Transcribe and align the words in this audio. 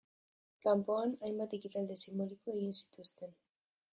Kanpoan, 0.65 1.11
hainbat 1.27 1.53
ekitaldi 1.59 1.99
sinboliko 2.05 2.57
egin 2.57 2.75
zituzten. 2.79 3.37